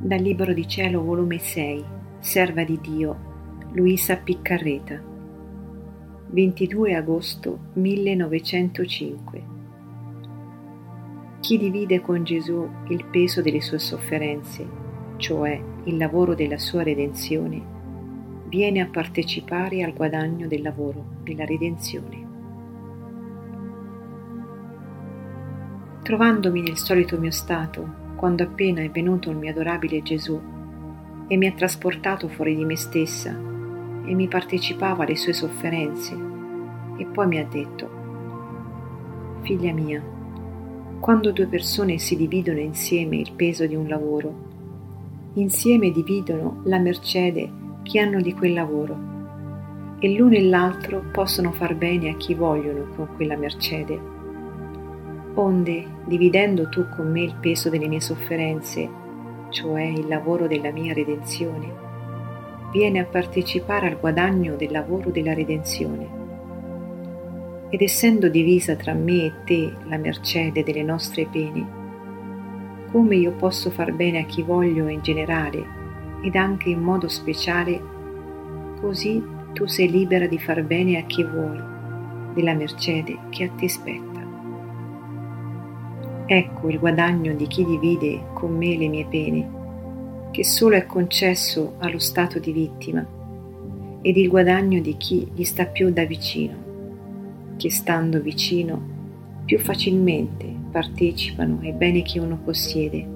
Dal 0.00 0.20
Libro 0.20 0.52
di 0.52 0.64
Cielo, 0.68 1.02
volume 1.02 1.38
6, 1.38 1.84
Serva 2.20 2.62
di 2.62 2.78
Dio, 2.80 3.16
Luisa 3.72 4.16
Piccarreta, 4.16 5.02
22 6.28 6.94
agosto 6.94 7.58
1905. 7.72 9.42
Chi 11.40 11.58
divide 11.58 12.00
con 12.00 12.22
Gesù 12.22 12.64
il 12.90 13.06
peso 13.06 13.42
delle 13.42 13.60
sue 13.60 13.80
sofferenze, 13.80 14.64
cioè 15.16 15.60
il 15.82 15.96
lavoro 15.96 16.36
della 16.36 16.58
sua 16.58 16.84
redenzione, 16.84 17.60
viene 18.46 18.80
a 18.80 18.86
partecipare 18.86 19.82
al 19.82 19.94
guadagno 19.94 20.46
del 20.46 20.62
lavoro 20.62 21.04
della 21.24 21.44
redenzione. 21.44 22.26
Trovandomi 26.04 26.62
nel 26.62 26.76
solito 26.76 27.18
mio 27.18 27.32
stato, 27.32 28.06
quando 28.18 28.42
appena 28.42 28.82
è 28.82 28.90
venuto 28.90 29.30
il 29.30 29.36
mio 29.36 29.50
adorabile 29.50 30.02
Gesù 30.02 30.40
e 31.28 31.36
mi 31.36 31.46
ha 31.46 31.52
trasportato 31.52 32.26
fuori 32.26 32.56
di 32.56 32.64
me 32.64 32.74
stessa 32.74 33.30
e 33.30 34.12
mi 34.12 34.26
partecipava 34.26 35.04
alle 35.04 35.14
sue 35.14 35.32
sofferenze. 35.32 36.18
E 36.96 37.04
poi 37.04 37.26
mi 37.28 37.38
ha 37.38 37.44
detto, 37.44 37.88
figlia 39.42 39.72
mia, 39.72 40.02
quando 40.98 41.30
due 41.30 41.46
persone 41.46 41.98
si 41.98 42.16
dividono 42.16 42.58
insieme 42.58 43.18
il 43.18 43.30
peso 43.36 43.66
di 43.66 43.76
un 43.76 43.86
lavoro, 43.86 44.34
insieme 45.34 45.92
dividono 45.92 46.62
la 46.64 46.80
mercede 46.80 47.48
che 47.84 48.00
hanno 48.00 48.20
di 48.20 48.34
quel 48.34 48.52
lavoro 48.52 48.96
e 50.00 50.12
l'uno 50.16 50.34
e 50.34 50.42
l'altro 50.42 51.04
possono 51.12 51.52
far 51.52 51.76
bene 51.76 52.10
a 52.10 52.16
chi 52.16 52.34
vogliono 52.34 52.88
con 52.96 53.10
quella 53.14 53.36
mercede 53.36 54.17
Onde, 55.34 55.86
dividendo 56.04 56.68
tu 56.68 56.88
con 56.88 57.10
me 57.10 57.22
il 57.22 57.34
peso 57.40 57.68
delle 57.70 57.88
mie 57.88 58.00
sofferenze, 58.00 58.88
cioè 59.50 59.82
il 59.82 60.06
lavoro 60.08 60.46
della 60.46 60.70
mia 60.72 60.92
redenzione, 60.92 61.86
viene 62.72 62.98
a 62.98 63.04
partecipare 63.04 63.86
al 63.86 63.98
guadagno 63.98 64.56
del 64.56 64.70
lavoro 64.70 65.10
della 65.10 65.34
redenzione. 65.34 66.16
Ed 67.70 67.80
essendo 67.80 68.28
divisa 68.28 68.76
tra 68.76 68.94
me 68.94 69.24
e 69.24 69.32
te 69.44 69.72
la 69.88 69.98
mercede 69.98 70.62
delle 70.62 70.82
nostre 70.82 71.26
pene, 71.30 71.76
come 72.90 73.16
io 73.16 73.32
posso 73.32 73.70
far 73.70 73.92
bene 73.92 74.20
a 74.20 74.24
chi 74.24 74.42
voglio 74.42 74.88
in 74.88 75.02
generale 75.02 75.76
ed 76.22 76.34
anche 76.34 76.70
in 76.70 76.80
modo 76.80 77.08
speciale, 77.08 77.80
così 78.80 79.22
tu 79.52 79.66
sei 79.66 79.90
libera 79.90 80.26
di 80.26 80.38
far 80.38 80.62
bene 80.64 80.98
a 80.98 81.02
chi 81.02 81.22
vuoi 81.22 81.60
della 82.34 82.54
mercede 82.54 83.18
che 83.30 83.44
a 83.44 83.50
te 83.50 83.68
spetta. 83.68 84.07
Ecco 86.30 86.68
il 86.68 86.78
guadagno 86.78 87.32
di 87.32 87.46
chi 87.46 87.64
divide 87.64 88.20
con 88.34 88.54
me 88.54 88.76
le 88.76 88.88
mie 88.88 89.06
pene, 89.06 89.48
che 90.30 90.44
solo 90.44 90.76
è 90.76 90.84
concesso 90.84 91.76
allo 91.78 91.98
stato 91.98 92.38
di 92.38 92.52
vittima, 92.52 93.02
ed 94.02 94.14
il 94.14 94.28
guadagno 94.28 94.78
di 94.82 94.98
chi 94.98 95.26
gli 95.34 95.44
sta 95.44 95.64
più 95.64 95.90
da 95.90 96.04
vicino, 96.04 97.54
che 97.56 97.70
stando 97.70 98.20
vicino 98.20 98.78
più 99.46 99.58
facilmente 99.58 100.54
partecipano 100.70 101.60
ai 101.62 101.72
beni 101.72 102.02
che 102.02 102.20
uno 102.20 102.36
possiede. 102.44 103.06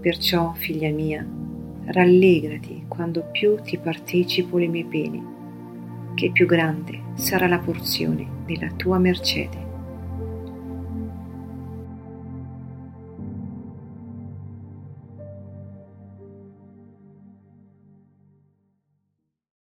Perciò, 0.00 0.52
figlia 0.52 0.90
mia, 0.90 1.26
rallegrati 1.86 2.84
quando 2.86 3.26
più 3.32 3.56
ti 3.60 3.76
partecipo 3.76 4.56
le 4.56 4.68
mie 4.68 4.84
pene, 4.84 5.22
che 6.14 6.30
più 6.30 6.46
grande 6.46 7.00
sarà 7.14 7.48
la 7.48 7.58
porzione 7.58 8.24
della 8.46 8.70
tua 8.76 8.98
mercede. 8.98 9.71